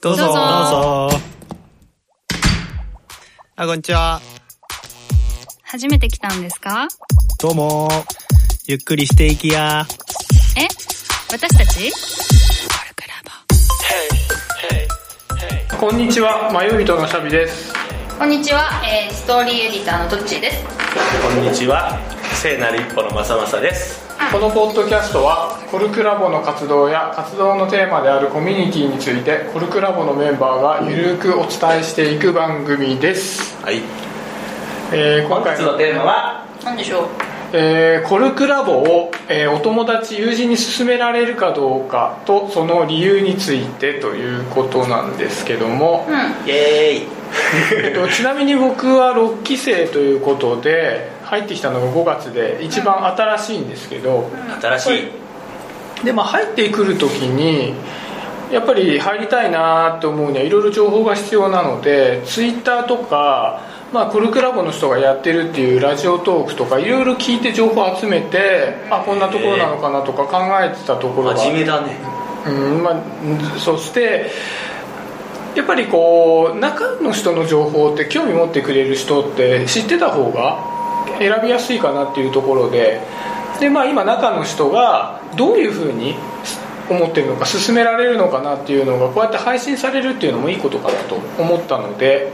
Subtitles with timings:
[0.00, 0.24] どうぞ。
[0.24, 1.20] どうぞどうぞ。
[3.56, 4.20] あ、こんにちは。
[5.62, 6.88] 初めて来たんですか？
[7.40, 7.88] どうも。
[8.66, 9.86] ゆっくりしていきや。
[10.56, 10.66] え？
[11.30, 11.92] 私たち？
[15.78, 17.72] こんにちは、迷い人のシャビです。
[18.18, 20.64] こんにちは、えー、ストーリーエディターのトッチーです
[21.22, 21.96] こんにちは
[22.34, 23.97] 聖なる一歩のまさまさです
[24.30, 33.56] このポッドキャストは、コルクラボの活動や活動のテーマであるコミュニティについて、コルクラボのメンバーがゆるくお伝えしていく番組です。
[33.64, 33.80] はい。
[34.92, 36.46] えー今回のテーマは？
[36.62, 37.08] 何でしょう？
[37.54, 46.14] えーコルクラボを、えーお友達友人に勧められるかどうかとその理由についてということなんですけども、うん。
[46.46, 47.08] イエーイ。
[47.86, 54.30] えっと、ちなみに僕は6期生ということで入ってきたのが5月で一番新しいんですけど、
[54.62, 54.94] 新し
[56.00, 56.04] い。
[56.04, 57.74] でまあ入ってくる時に
[58.50, 63.60] やっぱり入りたいなと思うにはいろいろ情報が必要なのでツイッターとか、
[63.92, 71.36] まあ、コルクラボの人がやってるっていうラジオトークとかいろいろ聞いて情報集めてあこんなところなのかなとか考えてたところが。
[71.36, 71.96] 真面目だね。
[72.46, 74.30] うんまあ、そして
[75.54, 80.77] やっぱりこう中の人の情報って興味持ってくれる人って知ってた方が
[81.18, 83.00] 選びやすいかなっていうところで
[83.60, 86.14] で、まあ、今中の人がどういうふうに
[86.90, 92.32] 思ってるのか進められるのかなっていうのがこうやって配信されるっていうのもいいことかなと思ったので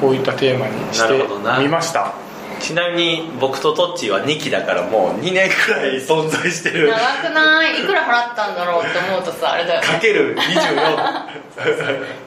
[0.00, 1.14] こういったテーマにして
[1.62, 2.12] みました。
[2.58, 6.88] ちなみに僕とトッチーは2期だからもう2年くらい存在してる。
[6.88, 7.82] 長くない？
[7.82, 10.40] いくら払ったんだろうって思うとさあれだよかける24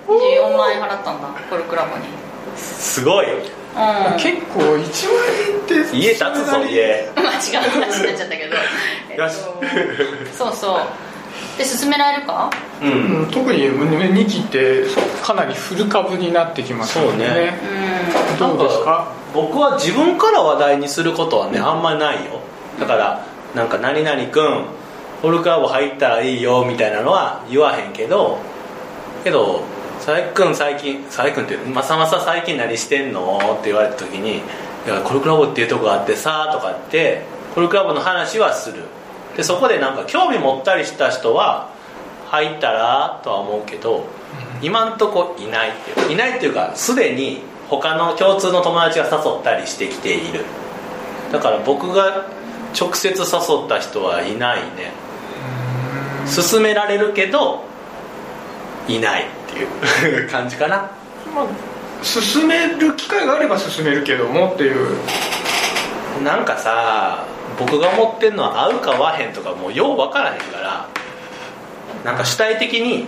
[0.07, 2.03] 24 万円払ったんだコルクラボに。
[2.55, 3.25] すごい
[3.79, 4.19] うん。
[4.19, 7.09] 結構1万円って家建つぞ家。
[7.15, 8.55] まあ違う話になっちゃったけど、
[9.09, 9.29] えっと
[10.37, 10.79] そうそう。
[11.57, 12.49] で進められるか？
[12.81, 13.21] ううん。
[13.23, 14.83] ん特に2期って
[15.23, 17.25] かなりフル株になってきましたよね。
[17.27, 17.59] そうね。
[18.41, 18.57] うん。
[18.57, 19.07] どうですか？
[19.33, 22.39] 僕は自分から話題にすることはねあんまりないよ。
[22.79, 23.21] だから
[23.55, 24.63] なんか「何々くん
[25.21, 28.37] ホルクラブ入ったらいいよ」みたいなのは言わへんけど
[29.23, 29.61] けど
[30.09, 34.37] 「佐伯くん最近佐伯くんってまさまさ最近何してんの?」って言われた時に
[34.87, 38.85] 「いやコルクラボっていうとこがあってさ」とかってコルクラボの話はする。
[39.37, 41.67] でそこでなんか興味持ったりした人は
[42.31, 44.05] 入ったらとは思うけど
[44.61, 45.69] 今んとこいない。
[45.69, 50.43] っていういないっていうかすでに他の共通の友達が誘ったりしてきている。
[51.31, 52.25] だから僕が
[52.79, 53.25] 直接誘
[53.65, 54.91] った人はいないね。
[56.25, 57.63] 勧められるけど
[58.87, 60.77] いないっていう感じかな。
[61.35, 61.47] まあ
[62.03, 64.97] 進める機会があれば進めるけどもっていう。
[66.23, 67.25] なんかさ
[67.57, 70.89] 僕が思ってんのは合うか合わへんとかもうよう分からへんから
[72.03, 73.05] なんか主体的に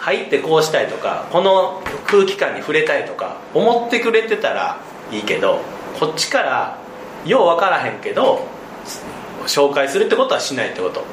[0.00, 5.60] 入ってこうしたいとかこの空気感に触れたいとか思ってくれてたらいいけど
[6.00, 6.78] こっちから
[7.26, 8.46] よう分からへんけど
[9.46, 11.04] 紹介するってことはしないってこと。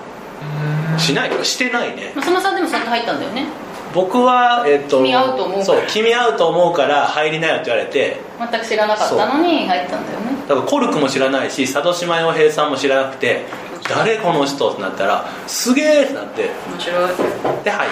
[0.98, 2.14] しないとかしてないね。
[2.16, 3.46] まさまさんでもそんな入ったんだよね
[3.94, 5.66] 僕は、えっと君合うと思うから。
[5.66, 8.20] そう君合うと思うから入りなよって言われて。
[8.40, 10.32] 全く知らなかったのに入ったんだよね。
[10.48, 13.46] だからコルクも知らないし佐渡島洋平さんも知らなくて
[13.90, 16.50] 誰この人ってなったらすげえってなって。
[16.70, 17.64] 面白い。
[17.64, 17.88] ではい。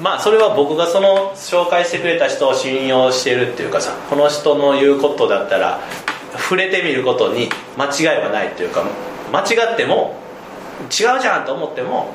[0.00, 5.80] まあそれは僕がその紹介してくれた人を信用してるっていうかさこの人の言うことだったら
[6.38, 8.82] 触れてみることに間違いはないっていうか
[9.30, 10.16] 間違っても
[10.84, 12.14] 違うじゃんと思っても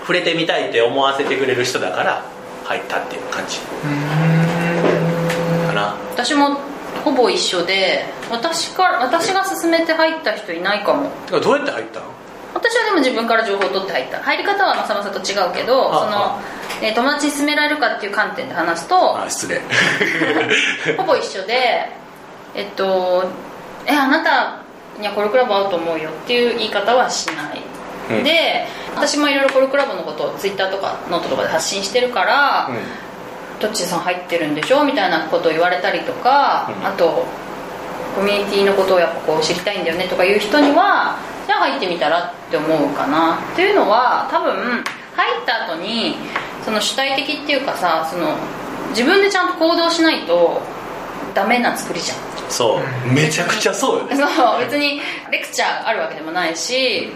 [0.00, 2.31] 触れてみたいって思わせてくれる人だから
[2.72, 3.58] 入ったっていう感じ。
[5.68, 5.94] かな。
[6.12, 6.58] 私も
[7.04, 11.10] ほぼ一緒で私から私が勧めて入った人いないかも。
[11.26, 12.06] てかどうやって入ったの？
[12.54, 14.18] 私はでも自分から情報を取って入った。
[14.20, 19.60] 入り方はまさまさと違うけどあその、えー友達に勧められるかっていう観点で話すとあ失礼。
[20.96, 21.88] ほぼ一緒で
[22.54, 23.24] えっと
[23.86, 24.56] 「えあなた
[25.00, 27.62] にはコルクラボ合うと思うよ」っていう言い方はしない、
[28.10, 28.24] うん。
[28.24, 32.70] で私もいろいろコルクラボのことをツイッターとかノートとかで発信してるから、
[33.60, 36.86] どっちさん入ってるんでしょみたいなことを言われたりとか、うん。
[36.86, 37.24] あと
[38.14, 41.16] コミュニティのことをやっぱこう知りたいんだよねとかいう人には
[41.46, 43.38] じゃあ入ってみたらって思うかな。
[43.52, 46.16] っていうのは多分入った後に
[46.64, 48.36] その主体的っていうかさその
[48.90, 50.60] 自分でちゃんと行動しないと
[51.34, 52.18] ダメな作りじゃん。
[52.50, 53.12] そう。
[53.12, 54.16] めちゃくちゃそうよね。
[54.16, 55.00] そう別に
[55.30, 57.10] レクチャーあるわけでもないし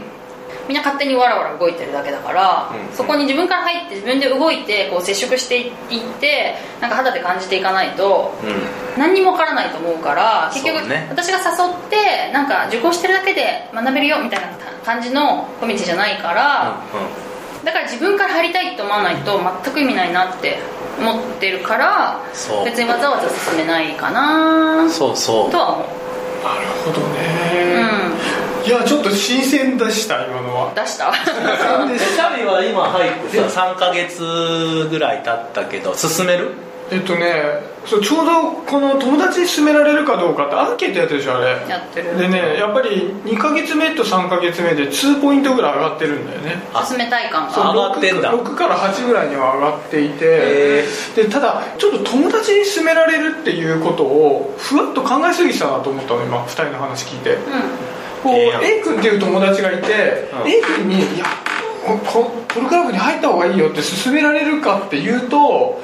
[0.68, 2.96] みんな勝手にわらわら動いてるだけだから、うん。
[2.96, 5.72] そこに自分から入って自分で動いてこう接触していっ
[6.20, 9.00] てなんか肌で感じていかないとうん。
[9.00, 11.06] 何にもわからないと思うから結局、ね。
[11.10, 14.48] 私が誘ってなんか受講してるだけで学べるよみたいな
[14.84, 16.76] 感じのコミュニティじゃないから、
[17.64, 20.58] だから自分から入りたいと思わないと全く意味ないなって
[20.98, 22.20] 思ってるから
[22.64, 24.88] 別にわざわざ進めないかな。
[24.88, 25.50] そうそう。
[25.50, 25.86] とは思う。
[26.46, 27.15] なるほどうね、ん
[28.66, 30.74] いやちょっと新鮮でした今のは。
[30.74, 31.14] 出した？
[31.14, 36.50] シャビは今入ってさ3ヶ月ぐらい経ったけど進める？
[36.90, 41.46] えっとねそうちょうどこの友達に勧められるかどうかってアンケートやってるでしょあれ。
[41.68, 42.18] やってる。
[42.18, 46.62] でねやっぱり2ヶ月目と3ヶ月目で2ポイントぐらい上がってるんだよね。
[46.74, 47.72] あ進めたい感が。
[47.72, 48.32] 上がってんだ。
[48.32, 50.10] 6, 6から8ぐらいには上がっていへ
[51.14, 57.34] てでただちょっと友達に勧められるっていうことをふわっと考えすぎてたなと思ったの今2人の話聞いて。
[57.34, 57.38] う
[58.26, 60.50] こう A 君っていう友達がいて、うん。
[60.50, 61.25] A 君に「いや
[61.87, 65.81] ここプロクラブに入った方がいいよ」って勧められるかっていうと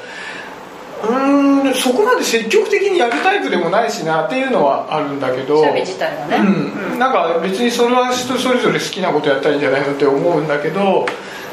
[1.02, 5.60] うーんそこまで積極的にやるタイプでもないしなっていうのはあるんだけど。
[5.60, 6.36] んシャビ自体はね。
[6.36, 11.06] うん、なんか別にそれは人それぞれ好きなことやったらいいんじゃないのって思うんだけど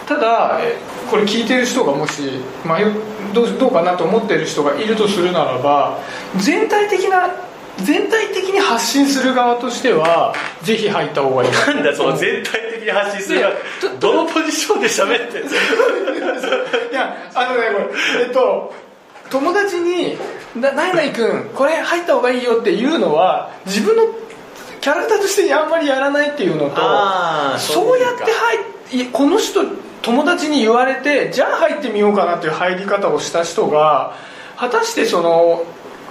[0.07, 0.75] ただえ
[1.09, 2.21] これ聞いてる人がもし
[2.65, 2.93] 迷う
[3.33, 5.99] どうどうかなと思ってる人がいるとするならば
[6.37, 7.29] 全体的な
[7.83, 10.33] 全体的に発信する側としては
[10.63, 11.81] ぜひ入った方がいいな。
[11.81, 13.51] んだその全体的に発信するいや
[13.99, 15.39] どのポジションで喋って
[16.91, 18.73] いやあのねこれえっと
[19.29, 20.17] 友達に
[20.55, 24.03] 「な何々君これ入った方がいいよ」っていうのは自分の
[24.81, 26.81] キャラクターとしてあんまりやらないっていうのと
[27.57, 28.23] そうやって
[28.91, 29.61] 入いこの人
[30.01, 34.13] 友達に言われてじゃあ入ってみようかなっていう入り方をした人が
[34.57, 35.63] 果たしてその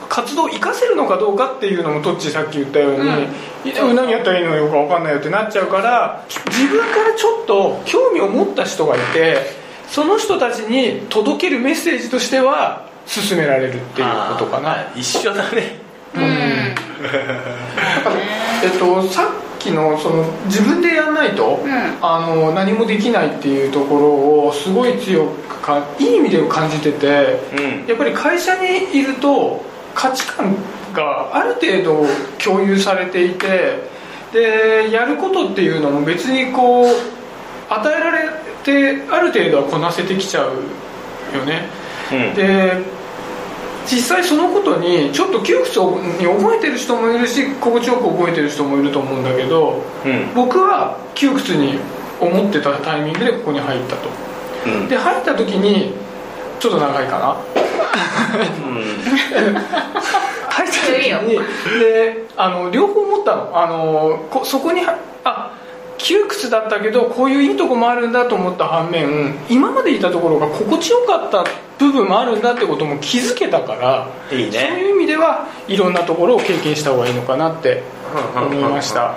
[0.09, 9.37] 活動を生かせるのかどうかっていうのもトッチさっき言ったように、いや何やったらいいのよく分かんないよってなっちゃうから自分からちょっと興味を持った人がいて
[9.89, 14.93] その人たちに届けるメッセージとしては進められるっていうことかな。
[14.95, 16.75] 一緒だねうんえ
[18.75, 29.65] っと、さっきのその自分でやらないと、うんあの何もできないっていうところをすごい強くかいい意味で感じててうんやっぱり会社にいると
[29.95, 30.57] 価値観
[30.93, 32.07] がある程度
[32.43, 33.89] 共有されていて
[34.33, 36.87] でやることっていうのも別にこう
[37.69, 38.29] 与えられ
[38.65, 41.69] てある程度はこなせてきちゃうよね。
[42.13, 42.35] うん。
[42.35, 42.83] で
[43.87, 50.35] 実際そのことにちょっと窮屈に覚えてる人もいるし心地よく覚えてる人もいると思うんだけどうん。
[50.35, 51.79] 僕は窮屈に
[52.21, 54.09] 思ってたタイミングでここに入ったと。
[54.67, 54.89] うん。
[54.89, 55.95] で入った時に
[56.61, 57.63] ちょっと長いかな。
[57.63, 57.68] うん
[60.51, 61.39] 入った時に
[61.81, 63.51] であの両方思ったの。
[63.55, 65.55] あのこそこにはあ
[65.99, 71.45] 窮屈だったけどこういういいとこもあるんだと思った反面今までいたところが心地よかった
[71.79, 74.69] 部分もあるんだってことも気づけたからいいね。
[74.71, 77.83] そういう意味ではいろんなところを経験した方がいいのかなって
[78.35, 79.13] 思いました。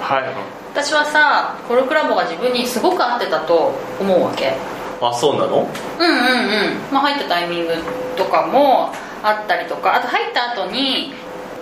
[0.00, 0.64] はい。
[0.72, 4.54] 私はさコルクラボが自分にすごく合ってたと思うわけ
[5.00, 5.68] あそうなの？
[5.98, 7.74] うんうんうん、まあ、入ったタイミング
[8.16, 8.92] とかも
[9.22, 9.96] あったりとか。
[9.96, 11.12] あと入った後に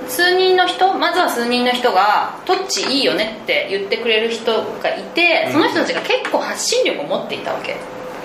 [0.08, 4.52] 数人の人まずは数人の人が「トッチいいよね」って言ってくれる人
[4.82, 7.76] がいてその人たちが結構発信力を持っていたわけ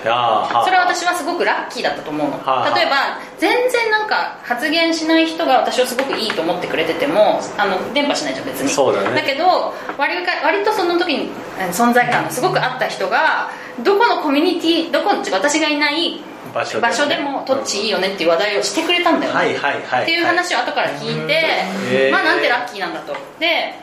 [0.02, 2.38] それは私はすごくラッキーだったと思うの。
[2.44, 8.68] はあ例えば全然なんか発言しない人が私をすごくいいと思ってくれててもあの伝播しないじゃん別に。
[8.68, 9.14] そうだね。
[9.14, 13.50] だけど割か割とその時にえー存在感がすごくあった人が
[13.82, 16.20] どこのコミュニティどこの私がいない
[16.54, 16.90] 場所でね。
[16.90, 23.14] 場所でもトッチいいよねっていう話題をしてくれたんだよね、はいはいはいっていう話を後から聞いて、まあなんてラッキーなんだと。
[23.38, 23.74] で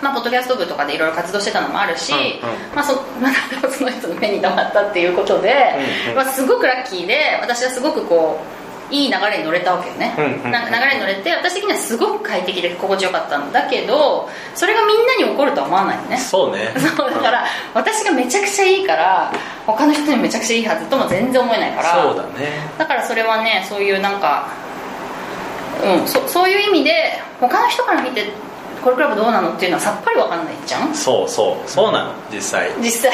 [0.00, 2.74] まあ、ポッドキャスト部とかでいろいろ活動してたのもあるし、うんうん。
[2.74, 5.74] まあそ まあ、その人の目に留まったっていうことで、
[6.06, 6.16] うんうん。
[6.16, 16.18] まあ、すごくラッキーで私はすごくこういい流れに乗れたわけよね、うんうんなんか流れに乗れて私的にはすごく快適で心地よかったんだけどそれがみんなに起こるとは思わないのね。
[16.18, 16.72] そうね。
[16.96, 19.32] そうだから私がめちゃくちゃいいから
[19.66, 22.52] 他の人にめちゃくちゃいいはずとも全然思えないからそうだね。
[22.76, 24.48] だからそれはねそういうなんか
[25.82, 28.30] うんそそういう意味で他の人から見て
[28.82, 30.94] コルクラブどうなのっていうのはさっぱりわかんないじゃん？
[30.94, 31.68] そうそう。
[31.70, 32.70] そうなの実際。
[32.80, 33.12] 実際、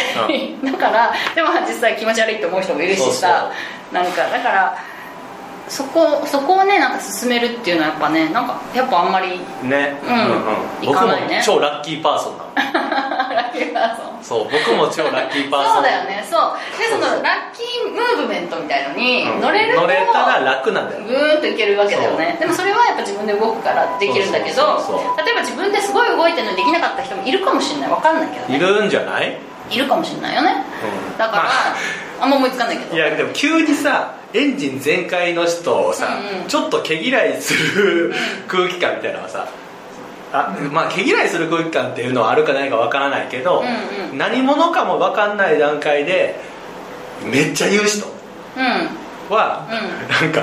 [0.64, 3.50] だからでも実際気持ち悪いと思う人もいるしさ。
[3.92, 4.76] なんかだから
[5.68, 9.98] そこそこをねなんか進めるっていうのはやっぱねなんかやっぱあんまりね。
[10.02, 10.86] うん。
[10.86, 11.42] 僕も行かないね。
[11.44, 12.50] 超ラッキーパーソンなの。
[13.36, 15.74] ラッキーパーソンそう僕も超ラッキーパーソン。
[15.74, 16.26] そうだよね。
[16.28, 16.56] そう。
[16.78, 19.40] でそのラッキームーブメントみたいのにうん。
[19.40, 22.36] 乗れると、乗れたら楽なんだよぐーんといけるわけだよね。
[22.38, 24.78] でもそれはやっぱ自分で動くからできるんだけど
[25.24, 27.90] 例えば自分ですごい動いてるのにできなかった人もいるかもしれない。
[27.90, 28.56] わかんないけどね。
[28.56, 29.38] いるんじゃない、
[29.70, 30.64] いるかもしれないよね。
[31.12, 31.18] うん。
[31.18, 31.50] だから、ま
[32.20, 32.96] あんま思いつかないけど。
[32.96, 36.48] いやでも急にさエンジン全開の人をさ、うんうん。
[36.48, 38.12] ちょっと毛嫌いする
[38.46, 39.46] 空気感みたいなのはさ
[40.32, 44.18] あまあ毛嫌いする空気感っていうのはあるかないかわからないけど、うんうん。
[44.18, 46.38] 何者かもわかんない段階で
[47.24, 48.06] めっちゃ言う人
[48.56, 48.88] うん。
[49.34, 49.66] は、
[50.20, 50.42] なんか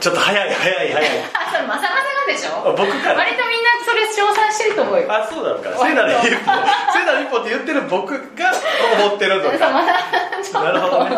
[0.00, 1.10] ちょっと早い早い早い。
[1.34, 1.92] あそれまさまさ
[2.26, 2.74] がでしょ？
[2.76, 3.16] 僕から？
[3.16, 5.06] 割とみんなそれ称賛してると思うよ。
[5.12, 6.28] あそうなのか聖なる一歩
[6.92, 8.52] 聖なる一歩って言ってる僕が
[9.04, 9.50] 思ってると。
[9.58, 9.92] かまた
[10.42, 11.10] ちょなるほどね。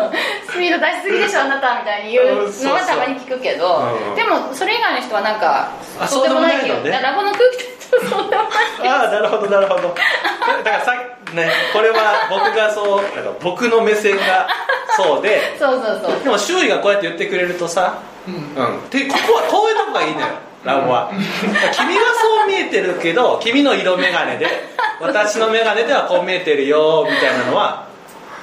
[0.49, 2.25] スピード出しすぎでしょあなたみたいに言う
[2.65, 4.15] のはたまに聞くけどうんうん。
[4.15, 5.69] でもそれ以外の人はなんか
[5.99, 7.82] あそうでもないけどそうでもないのねラボの空気
[8.85, 9.95] ああなるほどなるほど。
[10.63, 10.93] だからさ
[11.33, 14.47] ねこれは僕がそうなんか僕の目線が
[14.97, 16.23] そうでそうそうそう。
[16.23, 18.33] でも周囲がこうやって言ってくれるとさ、うん。
[18.89, 20.27] でここはこういうとこがいいのよ
[20.63, 21.11] ラボは。
[21.11, 24.47] 君はそう見えてるけど君の色眼鏡で
[25.01, 27.87] 私の眼鏡ではこう見えてるよみたいなのは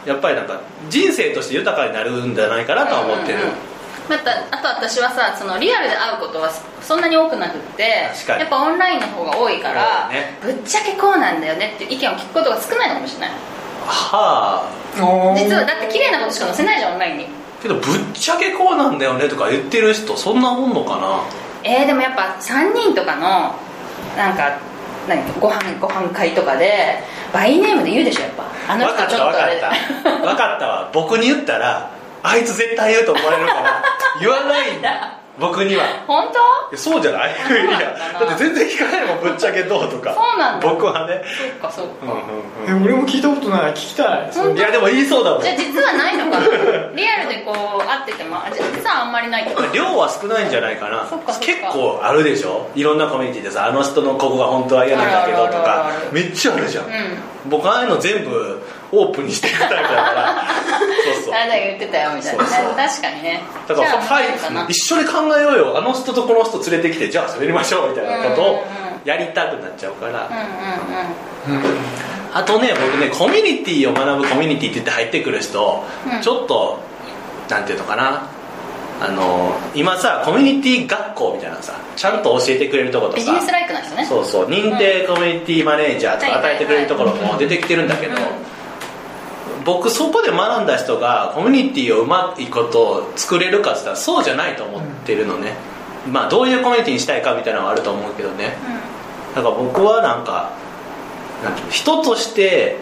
[0.07, 3.70] やっぱりなんか人生として豊かになるんじゃないかなとは思ってる、うんうん
[4.11, 6.51] またあと私はさそのリアルで会うことは
[6.83, 8.41] そんなに多くなくって確かに。
[8.41, 10.37] やっぱオンラインの方が多いから、ね。
[10.43, 13.31] ぶっちゃけこうなんだよねって意見を聞くことが少ないのかもしれない
[13.87, 15.35] はあ。
[15.39, 17.27] 実はだって綺麗なことしか載せないじゃんオンラインに。
[17.63, 21.23] けどぶっちゃけこうなんだよねとか言ってる人そんなもんのかな？
[21.63, 23.55] えー、でもやっぱ3人とかの
[24.17, 24.59] なんか
[25.09, 25.23] 何？
[25.39, 26.99] ご飯ご飯会とかで
[27.33, 28.51] バイネームで言うでしょやっぱ。
[28.67, 29.61] あの分かっ人ちょっとあれ。
[29.61, 30.27] た分かった。
[30.27, 30.91] 分かったわ。
[30.93, 31.91] 僕に言ったら
[32.23, 33.83] あいつ絶対言うと思われるから
[34.21, 35.17] 言わないんだ。
[35.39, 35.85] 僕には。
[36.07, 36.39] 本当？
[36.39, 37.31] いやそうじゃない？
[37.31, 37.35] い
[37.65, 40.13] やなだって全然聞かないもんぶっちゃけどうとか。
[40.13, 40.69] そうなんだ。
[40.69, 41.23] 僕はね。
[41.25, 42.23] そっかそっか、
[42.69, 43.73] え俺も聞いたことない。
[43.73, 44.31] 聞きたい。
[44.55, 45.43] いやでも言いそうだもん。
[45.43, 46.47] じゃあ実はないのかな？
[46.95, 48.37] リアルでこう会ってても。
[48.37, 49.73] あじゃあ実はあんまりないってこと？
[49.73, 51.07] 量は少ないんじゃないかな。
[51.09, 51.47] そっかそっか。
[51.47, 52.69] 結構あるでしょ？
[52.75, 55.91] いろんなコミュニティでさあの人のここが本当は嫌なんだけどとか。
[56.13, 56.93] めっちゃあるじゃん、うん。
[57.49, 58.61] 僕ああいうの全部
[58.93, 60.45] オープンにしてるタイプだから
[61.31, 62.43] 言ってたよみたいな。
[62.43, 62.75] ねそうそう。
[62.77, 65.79] 確かにねだからはい一緒に考えようよ。
[65.79, 68.65] あの人とこの人連れてきてじゃあ滑りましょうみたいなことを
[69.05, 70.31] やりたくなっちゃうから、
[72.35, 76.23] あとね僕ねコミュニティを学ぶコミュニティって言って入ってくる人、うん。
[76.23, 76.79] ちょっと
[77.49, 78.29] なんていうのかな。
[79.03, 83.17] あの今さコミュニティ学校みたいなのさちゃんと教えてくれるとことさ。
[83.17, 84.05] ビジネスライクな人ね。
[84.05, 84.47] そうそう。
[84.51, 88.19] 認定コミュニティマネージャーとか与えてくれるところも出てきてるんだけど、うん
[89.65, 95.55] 僕そこで学んだ人がコミュニティをうまいこと作れるかって言ったらそうじゃないと思ってるのね、
[96.11, 98.57] まあどういうコミュニティにしたいかみたいなのはあると思うけどね。
[99.35, 100.53] だから僕はなんか
[101.43, 102.79] なんていうの人として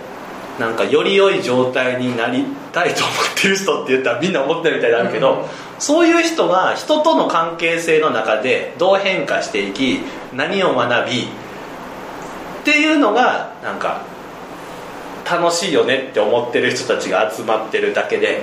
[0.58, 10.00] なんかより良い状態になりたいと思ってる人って言ったらみんな思ってるみたいになるけど、そういう人が人との関係性の中でどう変化していき
[10.34, 11.24] 何を学びっ
[12.64, 14.02] ていうのがなんか
[15.30, 18.42] 楽しいよねって思ってる人たちが集まってるだけで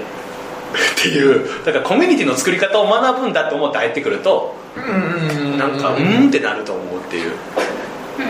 [0.99, 7.31] っていうだからコミュニティの作り方を学ぶんだと思って入ってくるとうんなんかうーんってなると思うっていう。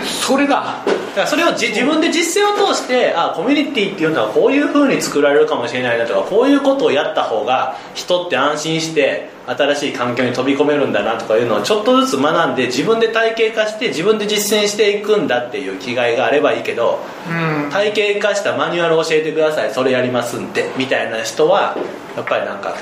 [0.04, 0.56] それだ
[0.88, 17.72] だからそれをじ自分で実践を通してあコミュニティっていうのはこういう風に作られるかもしれないなとかこういうことをやった方が人って安心して新しい環境に飛び込めるんだなとかいうのをちょっとずつ学んで自分で体系化して自分で実践していくんだっていう気概があればいいけどうん。
[17.72, 21.78] 体系化したマニュアルを教えてくださいそれやりますんでみたいな人は
[22.16, 22.76] やっぱりなんか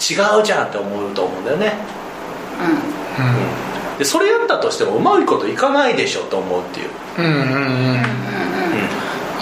[0.00, 1.72] 違うじゃんって思うと思うんだよね
[4.00, 6.88] でそれやったとしてもうまいこといかないでしょと思うっていう。
[7.18, 7.24] うん。
[7.24, 8.02] うんうんうん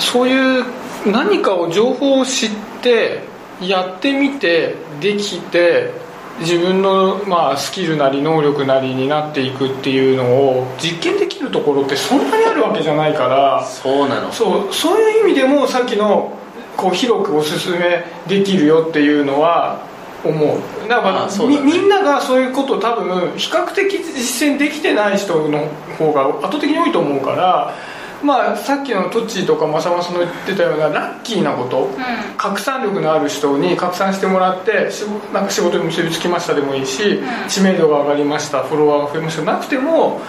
[0.00, 0.64] そういう
[1.06, 2.50] 何かを情報を知っ
[2.82, 3.22] て
[3.60, 5.92] やってみてできて
[6.38, 13.64] 自分の、まあ、スキルなり能力なりになっていくっていうのを実験できるところってそんなにあるわけじゃないから。
[13.64, 14.30] そうなの。
[14.30, 16.32] そうそういう意味でもさっきの
[16.76, 19.87] こう広くおすすめできるよっていうのは
[20.24, 20.88] 思う。
[20.88, 21.46] だからね。
[21.46, 27.74] みみんながそういうことを多分比較的実践できてない人の方が圧倒的に多いと思うから
[28.22, 31.88] まあさっきのトッチーとかマサマサの言ってたようなラッキーなこと、
[32.36, 39.42] 拡散力のある人に拡散してもらってしなんか仕事に結びつきましたでもいいし、知名度が上がりましたフォロワーが増えました。
[39.42, 40.20] なくても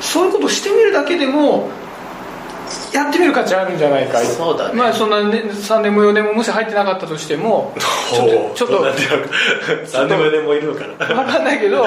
[0.00, 1.70] そういうことをしてみるだけでも
[2.92, 4.20] やってみる価値あるんじゃないか。
[4.20, 4.74] そうだね。
[4.74, 7.72] まあそんな、ね、3年も4年ももし入ってなかったとしても
[8.14, 11.14] ちょっとちょっと3年も4年もいるのかな。
[11.24, 11.86] 分かんないけど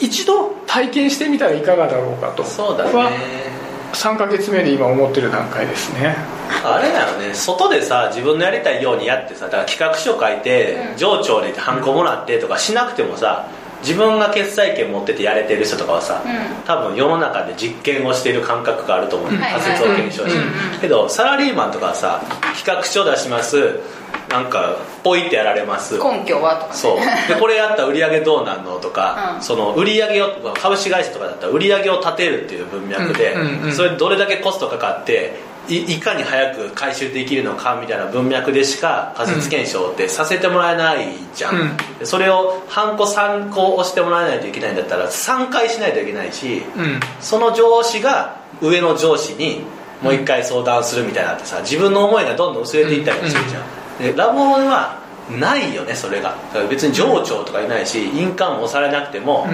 [0.00, 2.44] 一度体験してみたらいかがだろうかと。
[2.44, 3.56] そうだはね
[3.92, 6.16] 3ヶ月目で今思ってる段階ですね。
[6.64, 7.34] あれだよね。
[7.34, 13.46] 外でさ自分のやりたいようにやってさだから企画書書いて、上長にハンコもらってとかしなくてもさ
[13.80, 16.22] 自分が決裁権持っててやれてる人とかはさ、
[16.64, 22.22] 多分世の中で実験をしている感覚があると思う、うん仮説を検証して、けどサラリーマンとかはさ
[22.56, 23.80] 企画書出します。
[24.28, 25.98] なんかポイってやられます。
[25.98, 26.74] 根拠はとかね。
[26.74, 26.98] そう。
[27.28, 29.42] でこれやったら売り上げどうなんのとか、うん。
[29.42, 33.72] その売り上げを株式会社とかだったら売り上げを立てるっていう文脈で、うんうんうん。
[33.72, 41.76] それどれだけコストかかっていいかに早く回収できるのかみたいな文脈でしか仮説検証ってさせてもらえないじゃん、うん。
[41.98, 47.00] でそれを半個3個押してもらえないといけないんだったら3回しないといけないしうん。
[47.20, 49.62] その上司が上の上司に
[50.02, 53.64] もう一回相談するみたいなのってさ自分の思いがどんどん薄れていったりもするじゃん、
[53.98, 56.36] でラボはないよねそれが。
[56.68, 59.46] 別に上長とかいないし印鑑も押されなくても、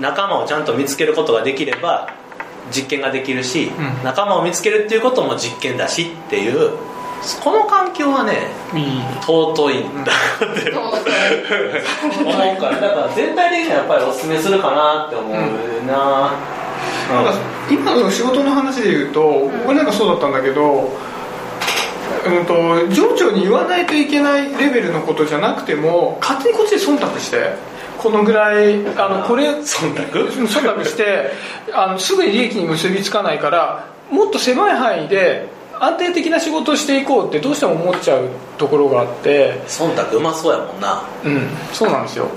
[0.00, 2.12] 仲間をちゃんと見つけることができれば
[2.70, 4.04] 実験ができるし、うん。
[4.04, 6.70] 仲間を見つけるっていうことも実験だしっていう
[7.42, 8.48] この環境はね
[9.22, 10.70] 尊いんだって。
[10.72, 10.90] 思
[12.54, 12.80] うから。
[12.80, 15.86] だから全体的にはやっぱりおすすめするかなって思うな、うん。
[15.86, 17.34] なんか
[17.70, 20.92] 今の仕事の話で言うと、俺なんかそうだったんだけど、
[22.26, 22.54] うん、と
[22.94, 27.54] 上長に言わないといけないレベルのことじゃなくても勝手にこっちで忖度して
[27.98, 30.26] このぐらいあのこれ忖度？
[30.46, 31.30] 忖度して
[31.72, 35.48] あのすぐに利益に結びつかないからもっと狭い範囲で
[35.78, 39.60] 安定的な仕事をしていこうってどうしても思っちゃうところがあって。
[39.66, 41.02] 忖度うまそうやもんな。
[41.24, 42.30] うんそうなんですよ。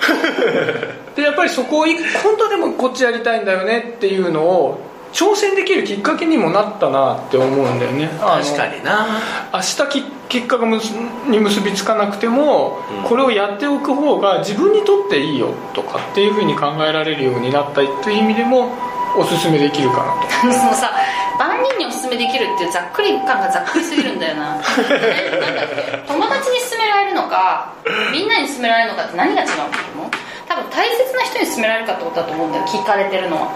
[1.15, 8.09] でやっぱりそこをい本当はでもこっちやりたいんだよねっていうのを挑戦できるきっかけにもなったなって思うんだよね。
[8.19, 9.07] 確かにな。
[9.53, 10.91] 明日き結果がむす
[11.27, 13.09] に結びつかなくても、うん。
[13.09, 18.71] これをやっておく方が自分にとっていいよとかっていうふうに考えられるようになったという意味でも
[19.17, 20.53] おすすめできるかなと。
[20.53, 20.91] そのさ
[21.39, 24.57] 万人におすすめできるっていうざっくり感がざっくりすぎるんだよな。
[26.05, 27.73] 友達に勧められるのか
[28.11, 29.61] みんなに勧められるのかって何が違うんだと
[29.95, 30.11] 思う
[30.47, 33.47] 多分大切な人に勧められるかってことだと思うんだよ聞かれてるのは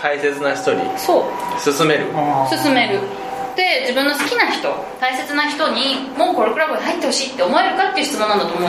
[0.00, 1.24] 大切な人にそう。
[1.62, 2.06] 勧める。
[2.14, 3.00] あ勧める。
[3.56, 4.68] で自分の好きな人
[5.00, 8.68] 大切な人にもうこれクラブに入ってほしいって思えるかっていう質問なんだと思う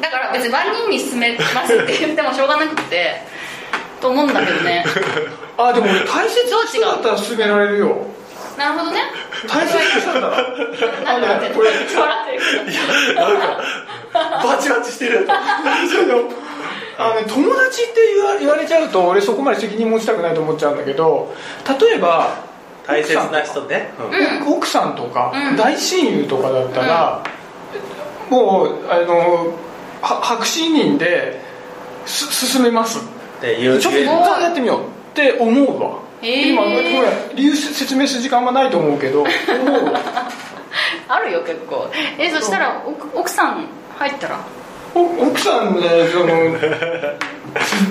[0.00, 3.20] だから別に万人に勧めますって言ってもしょうがなくて
[4.00, 4.84] と思うんだけどね。
[5.58, 7.96] あでも俺大切な人だったら勧められるよ。
[8.56, 9.00] なるほどね。
[9.48, 11.18] 大切な人だったら。
[11.18, 12.40] なんで笑ってるこれ笑ってる。
[12.72, 13.62] けどなんか
[14.12, 15.26] バチバチしてる
[15.90, 16.24] そうよ
[16.98, 21.34] あのね友達って言わ言われちゃうと俺そこまで責任持ちたくないと思っちゃうんだけど
[21.80, 22.44] 例えば
[22.86, 24.48] 大切な人ね、うん。
[24.48, 24.56] うん。
[24.58, 25.56] 奥さんとか、うん。
[25.56, 27.24] 大親友とかだったら、
[28.30, 29.52] もうあの
[30.00, 31.40] は白紙人で
[32.06, 33.00] す進めます。
[33.38, 36.52] っていうちょっとやってみようって思うわ、へー。
[36.52, 40.00] 今ごめん理由説明する時間はないと思うけど思うわ。
[41.08, 41.90] あるよ結構。
[42.18, 43.66] えそしたら奥奥さん
[43.98, 44.38] 入ったら？
[44.38, 44.65] お
[44.96, 45.82] 奥さんね
[46.12, 46.32] その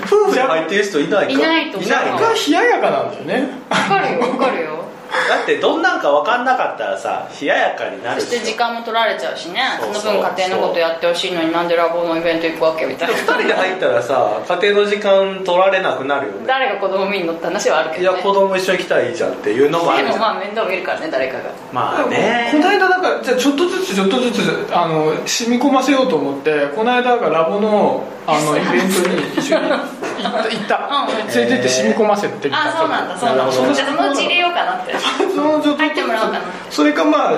[0.04, 1.32] 夫婦で入ってる人いないか？
[1.32, 1.88] いないと思う。
[1.88, 3.48] いないかが冷ややかなんだよね。
[3.68, 4.84] わかるよわかるよ
[5.28, 9.60] だってどんなんか分かんなかったらさ冷ややかになるそして時間も取られちゃうしね。
[9.80, 10.02] そうそう。
[10.02, 13.14] その分家庭のことやってほしいのになんでラボのイベント行くわけみたいな。
[13.14, 16.46] 2人で入ったらさ家庭の時間取られなくなるよね。
[16.46, 20.20] 誰が子供見んのって話はあるけいやどね子供一緒に来たらいいじゃんっていうのもあでるじゃん。
[20.20, 21.50] もまあ面倒見るからね誰かが。
[21.72, 22.48] まあね。
[22.52, 29.82] この間だからじゃあちょっとずつちょっとずつあの染み込ませようと思ってこの間だからラボのあの イベントに一緒に行っ
[30.20, 30.38] た。
[30.48, 31.34] 行ったうん。
[31.34, 32.60] 連れてって染み込ませてみた。
[32.68, 33.52] あそうなんだそうなんだ。
[33.74, 34.94] じゃあそのうち入れようかなって。
[35.34, 36.40] そのちょっと入ってもらおうかな。
[36.70, 37.32] それかまあ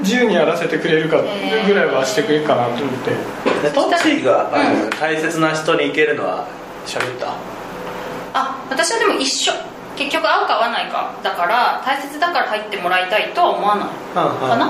[0.00, 1.18] 自由にやらせてくれるか
[1.66, 3.10] ぐらいはしてくれるかなと思って。
[3.62, 4.90] でトッチーが、うん。
[4.98, 6.44] 大切な人に行けるのは
[6.86, 7.26] 喋った？
[8.34, 9.52] あ私はでも一緒。
[9.94, 14.66] 結局合うか合わないかだから大切だから入ってもらいたいとは思わないかな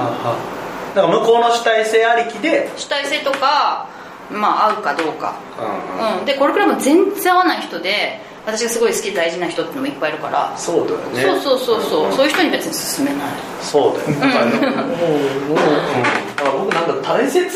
[0.96, 3.86] だから向こうの主体性ありきで、主体性とか
[4.32, 5.36] まあ合うかどうか。
[5.58, 6.18] うんうん。
[6.20, 6.24] うん。
[6.24, 11.22] でこれくらいも全然合わない人で私がすごい好きで大事な人っていうのもいっぱいいるから、そうだよね。
[11.22, 13.32] そうそうそうそう、んそういう人に別に勧めない。
[13.62, 15.10] そうだよね、だからねもう
[15.48, 17.46] もうだから僕なんか大切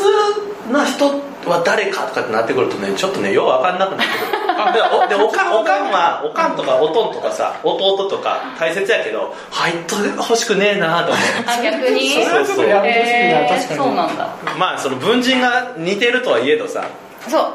[0.71, 1.07] な人
[1.45, 4.46] は誰かとかってなってくるとねちょっとねよう分かんなくなってくる。
[4.46, 12.09] あでおでおかんおかんはおかんとかおとんとかさ弟とか大切やけど入っと欲しくねえなと思あ逆に？
[12.09, 14.35] それはちょっとやめてほしいなえーそうなんだ。
[14.55, 16.87] うまあその文人が似てるとはいえどさ。
[17.27, 17.53] そう。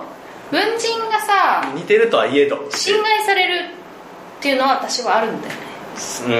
[0.50, 2.68] 文人がさ似てるとはいえど。
[2.70, 3.70] 侵害される
[4.38, 5.60] っていうのは私はあるんだよね。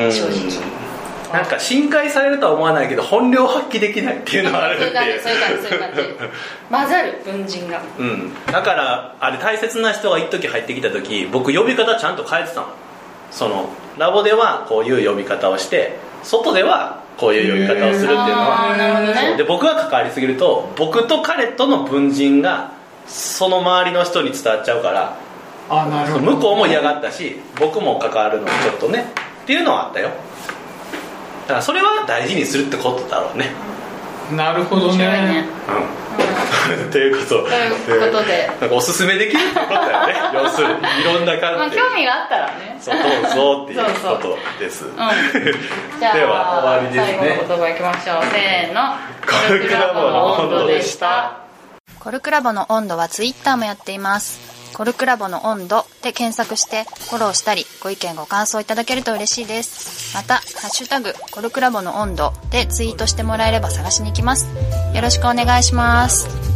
[0.05, 0.13] うん。
[0.13, 0.51] 正直
[1.33, 4.85] なんか侵害されるとは思わないけど本領発揮できないっていうのはあるって
[5.21, 5.97] そういう感じそういう感じ。
[5.97, 6.35] そういう感じ。
[6.71, 7.83] 混ざる文人が。
[7.99, 12.67] うん、だからあれ大切な人が一時入ってきた時僕呼び方ちゃんと変えてたの。
[13.31, 13.69] その
[13.99, 18.73] ラボではこういう呼び方をして外ではこういう呼び方をするっていうのは。
[18.73, 19.37] あーなるほどね。
[19.37, 22.73] で僕が関わりすぎると僕と彼との文人が
[23.07, 25.17] その周りの人に伝わっちゃうから
[25.71, 26.25] あなるほど。
[26.37, 29.07] 向こうも嫌がったし僕も関わるのにちょっとね。
[29.43, 30.11] っていうのはあったよ
[31.43, 33.51] だからそれは大事にするってことだろうね。
[34.37, 35.49] なるほどねね。
[35.69, 36.03] うん。
[36.89, 37.43] っていうこと。
[37.45, 38.51] ということで。
[38.61, 40.15] なんかおすすめできるってことだよね。
[40.35, 40.75] 要するに。
[40.75, 42.79] いろんなまあ観点興味があったらね。
[42.81, 44.85] そうどうぞっていうことです。
[44.85, 44.93] うん。
[46.01, 47.19] では終わりですね。
[47.19, 48.25] 最後の言葉いきましょう。
[48.33, 48.97] せーの。
[49.27, 51.33] コルクラボの温度でした。
[51.99, 54.52] コルクラボの温度はツイッターもやっています。
[54.75, 60.15] コルクラボの温度で検索してフォローしたりご意見ご感想いただけると嬉しいです。
[60.15, 64.49] また、ハッシュタグコルクラボの温度でツイートしてもらえれば探しに行きます。
[64.95, 66.52] よろしくお願いします。